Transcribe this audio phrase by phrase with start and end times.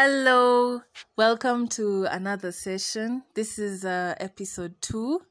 [0.00, 0.82] Hello,
[1.16, 3.24] welcome to another session.
[3.34, 5.22] This is uh, episode two,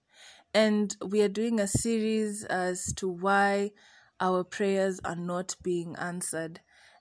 [0.53, 3.71] and we are doing a series as to why
[4.19, 6.59] our prayers are not being answered.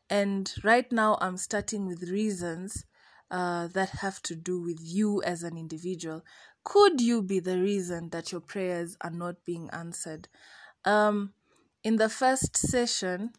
[0.08, 2.84] And right now, I'm starting with reasons
[3.32, 6.22] uh, that have to do with you as an individual.
[6.62, 10.28] Could you be the reason that your prayers are not being answered?
[10.84, 11.32] Um,
[11.82, 13.32] in the first session,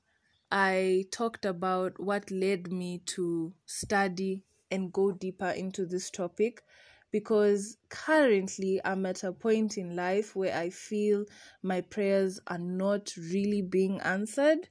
[0.52, 6.64] I talked about what led me to study and go deeper into this topic
[7.12, 11.26] because currently I'm at a point in life where I feel
[11.64, 14.70] my prayers are not really being answered,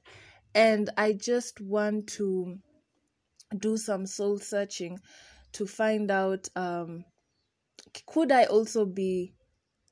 [0.53, 2.59] and I just want to
[3.57, 4.99] do some soul searching
[5.53, 7.05] to find out um,
[8.05, 9.33] could I also be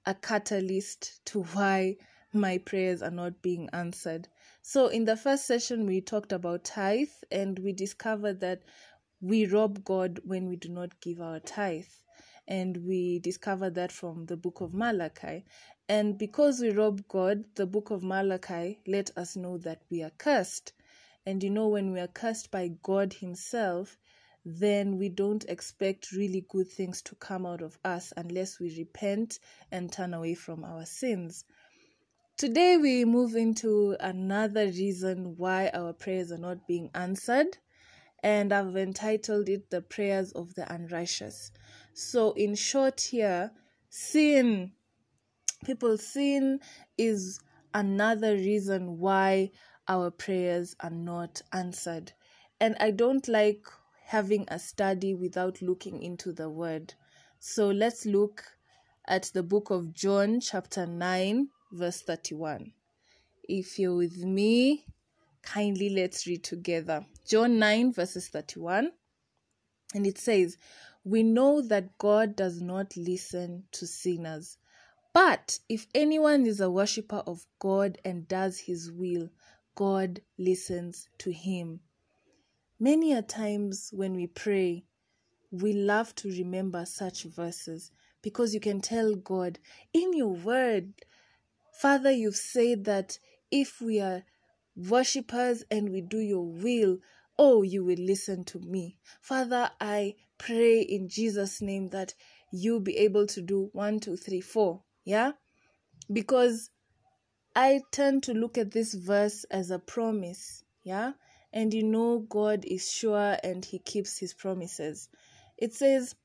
[0.05, 1.97] a catalyst to why
[2.35, 4.27] my prayers are not being answered.
[4.61, 8.63] So, in the first session, we talked about tithe and we discovered that
[9.21, 11.85] we rob God when we do not give our tithe.
[12.47, 15.45] And we discovered that from the book of Malachi.
[15.89, 20.11] And because we rob God, the book of Malachi let us know that we are
[20.17, 20.73] cursed.
[21.25, 23.97] And you know, when we are cursed by God Himself,
[24.45, 29.39] then we don't expect really good things to come out of us unless we repent
[29.71, 31.45] and turn away from our sins.
[32.37, 37.57] Today, we move into another reason why our prayers are not being answered,
[38.23, 41.53] and I've entitled it The Prayers of the Unrighteous.
[41.93, 43.51] So, in short, here,
[43.87, 44.73] sin,
[45.63, 46.59] people, sin
[46.97, 47.39] is
[47.73, 49.51] another reason why
[49.87, 52.11] our prayers are not answered.
[52.59, 53.65] And I don't like
[54.07, 56.95] having a study without looking into the word.
[57.39, 58.43] So, let's look
[59.07, 62.71] at the book of John, chapter 9 verse 31.
[63.47, 64.85] If you're with me,
[65.41, 67.05] kindly let's read together.
[67.27, 68.91] John 9, verses 31.
[69.93, 70.57] And it says,
[71.03, 74.57] We know that God does not listen to sinners.
[75.13, 79.29] But if anyone is a worshipper of God and does his will,
[79.75, 81.79] God listens to him.
[82.79, 84.83] Many a times when we pray,
[85.51, 89.59] we love to remember such verses because you can tell God,
[89.93, 90.93] in your word,
[91.79, 93.19] Father, you've said that
[93.51, 94.23] if we are
[94.75, 96.99] worshippers and we do your will,
[97.37, 98.97] oh, you will listen to me.
[99.21, 102.13] Father, I pray in Jesus' name that
[102.51, 104.83] you be able to do one, two, three, four.
[105.03, 105.33] Yeah?
[106.11, 106.69] Because
[107.55, 110.63] I tend to look at this verse as a promise.
[110.83, 111.13] Yeah?
[111.51, 115.09] And you know, God is sure and He keeps His promises.
[115.57, 116.15] It says,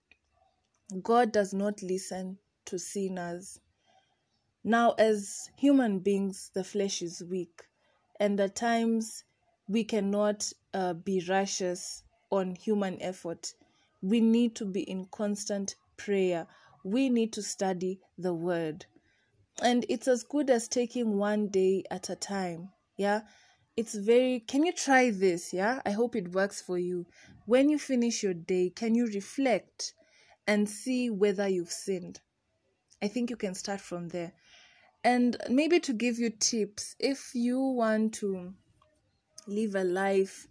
[1.03, 3.59] God does not listen to sinners.
[4.63, 7.63] Now, as human beings, the flesh is weak,
[8.19, 9.25] and at times
[9.69, 13.55] we cannot uh, be righteous on human effort.
[14.03, 16.47] We need to be in constant prayer.
[16.85, 18.87] We need to study the word.
[19.63, 22.71] And it's as good as taking one day at a time.
[22.97, 23.23] Yeah.
[23.77, 25.53] It's very, can you try this?
[25.53, 25.81] Yeah.
[25.85, 27.07] I hope it works for you.
[27.47, 29.95] When you finish your day, can you reflect
[30.47, 32.21] and see whether you've sinned?
[33.03, 34.33] I think you can start from there.
[35.03, 38.53] And maybe to give you tips if you want to
[39.47, 40.47] live a life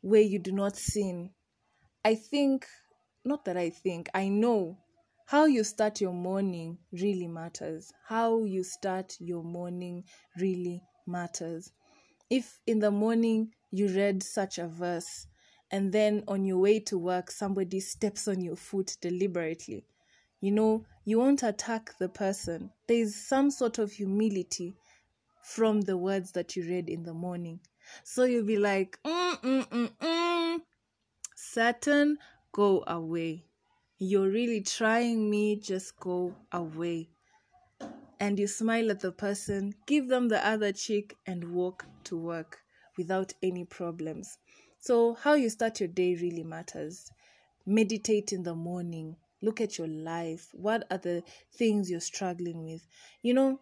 [0.00, 1.30] where you do not sin
[2.04, 2.66] i think
[3.24, 4.76] not that i think i know
[5.26, 7.90] how you start your morning really matters.
[8.06, 10.04] How you start your morning
[10.38, 11.72] really matters.
[12.28, 15.26] If in the morning you read such a verse
[15.70, 19.86] and then on your way to work somebody steps on your foot deliberately
[20.42, 22.70] you know, you won't attack the person.
[22.88, 24.74] There is some sort of humility
[25.44, 27.60] from the words that you read in the morning.
[28.02, 30.60] So you'll be like, mm, mm, mm, mm.
[31.36, 32.18] Satan,
[32.50, 33.44] go away.
[33.98, 37.08] You're really trying me, just go away.
[38.18, 42.58] And you smile at the person, give them the other cheek, and walk to work
[42.98, 44.38] without any problems.
[44.80, 47.12] So, how you start your day really matters.
[47.64, 51.22] Meditate in the morning, look at your life what are the
[51.54, 52.86] things you're struggling with?
[53.22, 53.60] You know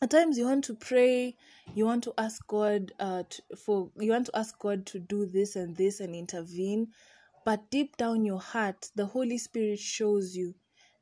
[0.00, 1.34] at times you want to pray
[1.74, 5.26] you want to ask god uh, to, for you want to ask god to do
[5.26, 6.86] this and this and intervene
[7.44, 10.54] but deep down your heart the holy spirit shows you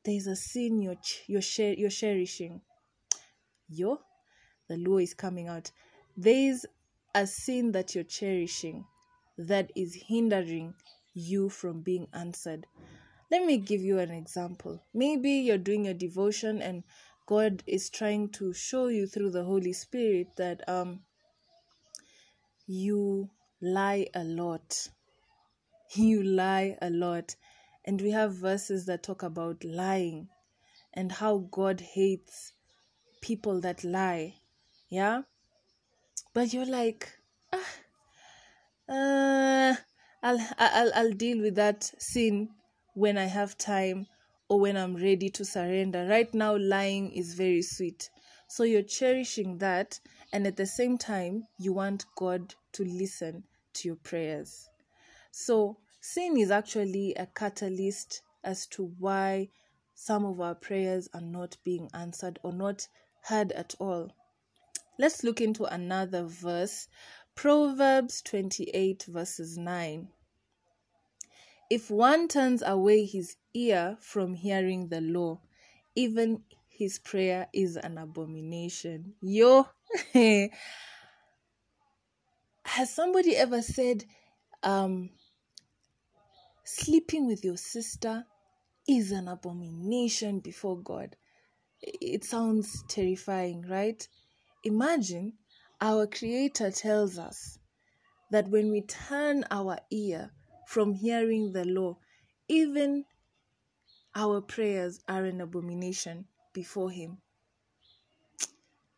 [0.07, 0.95] there is a sin you're
[1.27, 2.61] you're, share, you're cherishing.
[3.67, 3.99] Yo
[4.69, 5.69] the law is coming out.
[6.15, 6.65] There is
[7.13, 8.85] a sin that you're cherishing
[9.37, 10.75] that is hindering
[11.13, 12.65] you from being answered
[13.29, 14.81] let me give you an example.
[14.93, 16.83] Maybe you're doing a devotion and
[17.25, 21.01] God is trying to show you through the Holy Spirit that um
[22.65, 23.29] you
[23.61, 24.89] lie a lot.
[25.95, 27.35] you lie a lot.
[27.85, 30.27] And we have verses that talk about lying
[30.93, 32.53] and how God hates
[33.21, 34.35] people that lie.
[34.89, 35.21] Yeah?
[36.33, 37.09] But you're like,
[37.53, 37.59] ah,
[38.89, 39.75] uh,
[40.23, 42.49] I'll, I'll, I'll deal with that sin
[42.97, 44.07] when I have time
[44.49, 46.07] or when I'm ready to surrender.
[46.09, 48.09] Right now, lying is very sweet.
[48.47, 49.99] So you're cherishing that,
[50.33, 54.67] and at the same time, you want God to listen to your prayers.
[55.29, 59.49] So, sin is actually a catalyst as to why
[59.93, 62.87] some of our prayers are not being answered or not
[63.25, 64.11] heard at all.
[64.97, 66.87] Let's look into another verse
[67.35, 70.07] Proverbs 28, verses 9.
[71.69, 75.41] If one turns away his ear from hearing the law,
[75.95, 79.15] even his prayer is an abomination.
[79.21, 79.67] Yo,
[82.63, 84.05] has somebody ever said,
[84.63, 85.09] um,
[86.63, 88.25] sleeping with your sister
[88.87, 91.17] is an abomination before God?
[91.81, 94.07] It sounds terrifying, right?
[94.63, 95.33] Imagine
[95.81, 97.59] our Creator tells us
[98.31, 100.31] that when we turn our ear
[100.67, 101.97] from hearing the law,
[102.49, 103.05] even
[104.13, 107.19] our prayers are an abomination before Him.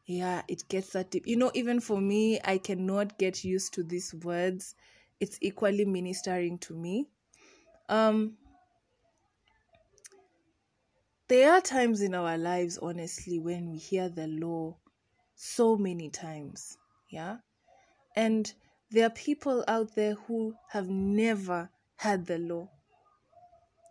[0.08, 1.28] Yeah, it gets that deep.
[1.28, 4.74] You know, even for me, I cannot get used to these words.
[5.20, 7.06] It's equally ministering to me.
[7.88, 8.38] Um,
[11.28, 14.76] there are times in our lives, honestly, when we hear the law
[15.36, 16.80] so many times.
[17.10, 17.38] Yeah.
[18.16, 18.52] And
[18.92, 22.70] there are people out there who have never had the law.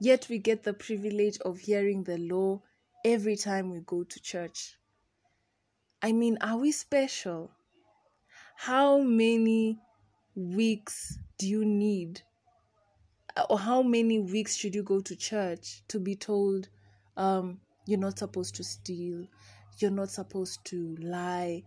[0.00, 2.62] Yet we get the privilege of hearing the law
[3.04, 4.76] every time we go to church.
[6.02, 7.50] I mean, are we special?
[8.56, 9.78] How many
[10.34, 12.22] weeks do you need?
[13.48, 16.68] Or how many weeks should you go to church to be told
[17.16, 19.26] um, you're not supposed to steal,
[19.78, 21.62] you're not supposed to lie,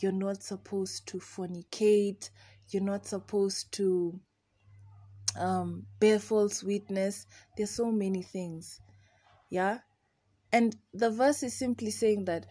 [0.00, 2.30] you're not supposed to fornicate,
[2.70, 4.18] you're not supposed to
[5.36, 7.26] um, bear false witness.
[7.56, 8.80] There's so many things.
[9.50, 9.78] Yeah?
[10.52, 12.46] And the verse is simply saying that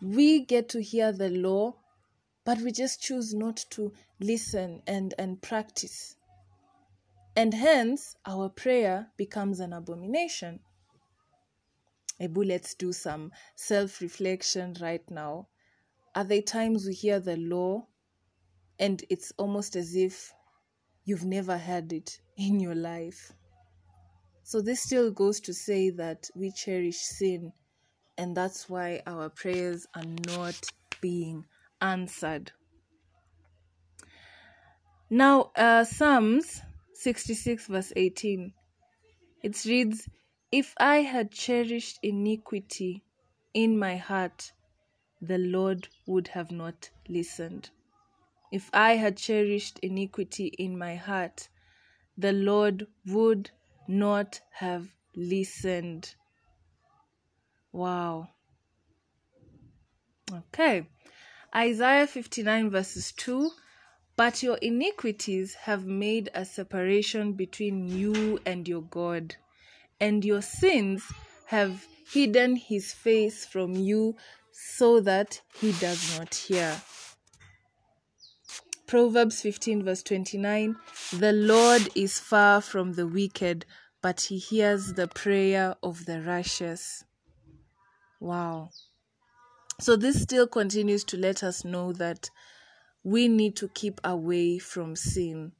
[0.00, 1.76] we get to hear the law,
[2.44, 6.16] but we just choose not to listen and, and practice.
[7.36, 10.60] And hence, our prayer becomes an abomination.
[12.20, 15.46] Ebu, let's do some self reflection right now.
[16.16, 17.86] Are there times we hear the law
[18.78, 20.32] and it's almost as if
[21.04, 23.32] you've never had it in your life?
[24.42, 27.52] So, this still goes to say that we cherish sin,
[28.16, 30.58] and that's why our prayers are not
[31.00, 31.44] being
[31.82, 32.52] answered.
[35.10, 36.60] Now, uh, Psalms
[36.94, 38.52] 66, verse 18,
[39.42, 40.08] it reads,
[40.50, 43.02] If I had cherished iniquity
[43.54, 44.52] in my heart,
[45.20, 47.70] the Lord would have not listened.
[48.50, 51.48] If I had cherished iniquity in my heart,
[52.16, 53.50] the Lord would
[53.86, 56.14] not have listened.
[57.72, 58.30] Wow.
[60.32, 60.86] Okay.
[61.54, 63.50] Isaiah 59 verses 2
[64.16, 69.36] But your iniquities have made a separation between you and your God,
[70.00, 71.04] and your sins
[71.46, 74.16] have hidden his face from you
[74.52, 76.80] so that he does not hear.
[78.88, 80.74] Proverbs 15, verse 29
[81.12, 83.66] The Lord is far from the wicked,
[84.00, 87.04] but he hears the prayer of the righteous.
[88.18, 88.70] Wow.
[89.78, 92.30] So, this still continues to let us know that
[93.04, 95.52] we need to keep away from sin.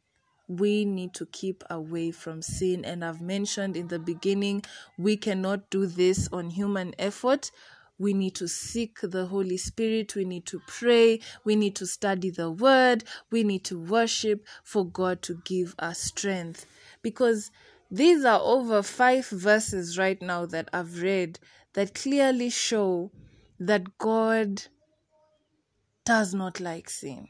[0.49, 2.83] We need to keep away from sin.
[2.83, 4.63] And I've mentioned in the beginning,
[4.97, 7.51] we cannot do this on human effort
[7.99, 10.15] we need to seek the Holy Spirit.
[10.15, 11.21] We need to pray.
[11.45, 13.05] We need to study the Word.
[13.31, 16.67] We need to worship for God to give us strength.
[17.03, 17.51] Because
[17.91, 21.41] these are over five verses right now that I've read
[21.73, 23.11] that clearly show
[23.59, 24.63] that God
[26.05, 27.29] does not like sin.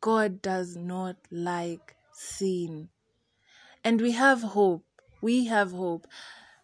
[0.00, 2.88] God does not like sin.
[3.84, 4.84] And we have hope.
[5.20, 6.06] We have hope.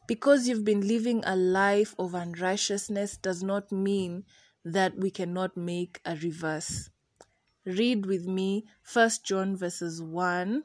[0.09, 4.25] Because you've been living a life of unrighteousness does not mean
[4.65, 6.89] that we cannot make a reverse.
[7.67, 10.65] Read with me First John verses 1,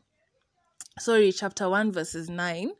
[0.97, 2.71] sorry, chapter 1 verses 9.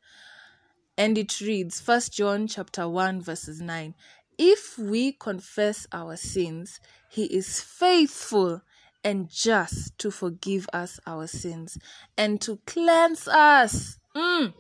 [0.98, 3.94] And it reads First John chapter 1 verses 9.
[4.38, 6.80] If we confess our sins,
[7.10, 8.62] he is faithful
[9.04, 11.78] and just to forgive us our sins
[12.18, 14.54] and to cleanse us mm,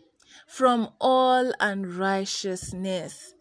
[0.54, 3.34] from all unrighteousness.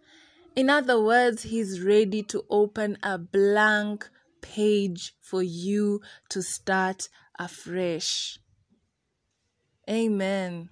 [0.57, 4.09] In other words, He's ready to open a blank
[4.41, 6.01] page for you
[6.31, 8.39] to start afresh.
[9.91, 10.71] Amen.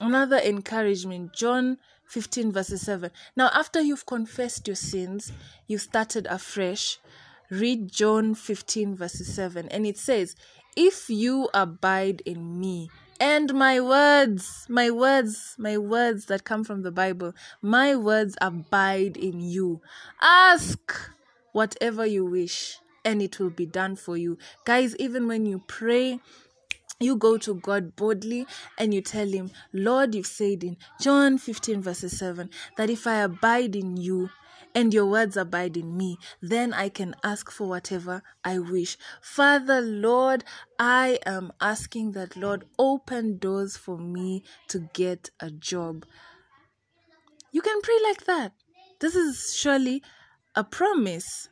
[0.00, 3.10] Another encouragement, John 15, verses 7.
[3.36, 5.32] Now, after you've confessed your sins,
[5.66, 7.00] you've started afresh.
[7.50, 9.68] Read John 15, verses 7.
[9.70, 10.36] And it says,
[10.76, 12.90] If you abide in me,
[13.20, 19.16] and my words, my words, my words that come from the Bible, my words abide
[19.16, 19.80] in you.
[20.20, 21.10] Ask
[21.52, 24.38] whatever you wish, and it will be done for you.
[24.64, 26.20] Guys, even when you pray,
[27.00, 28.46] you go to God boldly
[28.78, 33.16] and you tell Him, Lord, you've said in John 15, verses 7, that if I
[33.16, 34.30] abide in you
[34.74, 38.98] and your words abide in me, then I can ask for whatever I wish.
[39.22, 40.44] Father, Lord,
[40.78, 46.04] I am asking that, Lord, open doors for me to get a job.
[47.52, 48.52] You can pray like that.
[49.00, 50.02] This is surely
[50.56, 51.48] a promise.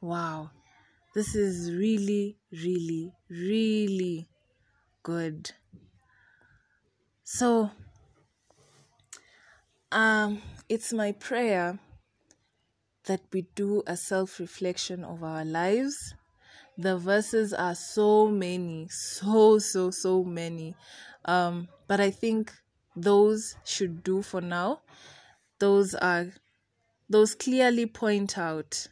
[0.00, 0.50] Wow.
[1.14, 4.28] This is really, really, really
[5.02, 5.52] good.
[7.24, 7.70] So,
[9.90, 11.78] um, it's my prayer
[13.06, 16.14] that we do a self reflection of our lives.
[16.78, 20.76] The verses are so many, so, so, so many.
[21.24, 22.52] Um, but I think
[22.94, 24.80] those should do for now.
[25.58, 26.26] Those are,
[27.08, 28.86] those clearly point out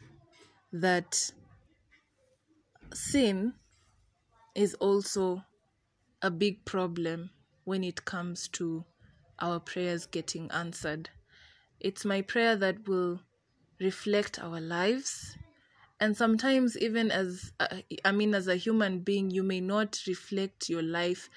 [0.73, 1.31] that
[2.93, 3.53] sin
[4.55, 5.43] is also
[6.21, 7.29] a big problem
[7.65, 8.85] when it comes to
[9.39, 11.09] our prayers getting answered.
[11.79, 13.19] It's my prayer that will
[13.79, 15.37] reflect our lives.
[15.99, 17.53] And sometimes, even as
[18.03, 21.29] I mean, as a human being, you may not reflect your life.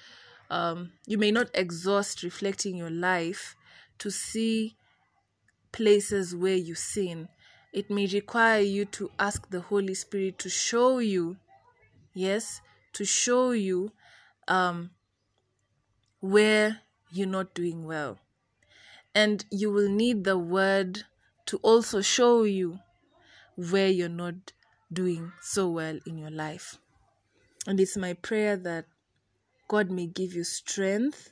[0.49, 3.55] Um, you may not exhaust reflecting your life
[3.99, 4.75] to see
[5.71, 7.29] places where you sin.
[7.71, 11.37] It may require you to ask the Holy Spirit to show you,
[12.13, 12.61] yes,
[12.93, 13.91] to show you
[14.47, 14.89] um,
[16.19, 16.81] where
[17.11, 18.17] you're not doing well.
[19.13, 21.03] And you will need the word
[21.49, 22.77] to also show you
[23.55, 24.53] where you're not
[24.93, 26.77] doing so well in your life.
[27.65, 28.85] And it's my prayer that
[29.67, 31.31] God may give you strength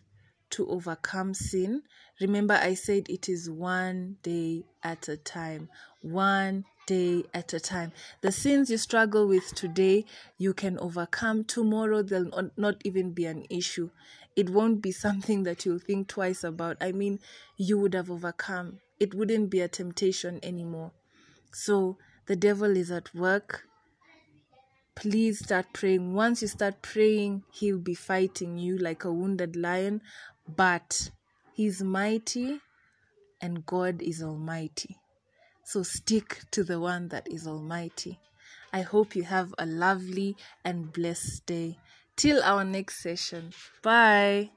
[0.49, 1.83] to overcome sin.
[2.19, 5.69] Remember, I said it is one day at a time.
[6.01, 7.91] One day at a time.
[8.21, 10.05] The sins you struggle with today,
[10.39, 11.43] you can overcome.
[11.43, 13.91] Tomorrow, they'll not even be an issue.
[14.35, 16.77] It won't be something that you'll think twice about.
[16.81, 17.19] I mean,
[17.55, 18.79] you would have overcome.
[18.99, 20.91] It wouldn't be a temptation anymore.
[21.51, 23.67] So, the devil is at work.
[24.95, 26.13] Please start praying.
[26.13, 30.01] Once you start praying, he'll be fighting you like a wounded lion,
[30.47, 31.11] but
[31.53, 32.61] he's mighty
[33.39, 34.97] and God is almighty.
[35.67, 38.19] So stick to the one that is Almighty.
[38.71, 41.77] I hope you have a lovely and blessed day.
[42.15, 43.51] Till our next session.
[43.83, 44.51] Bye.